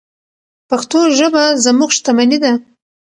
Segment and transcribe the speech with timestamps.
[0.69, 2.53] پښتو ژبه زموږ شتمني ده.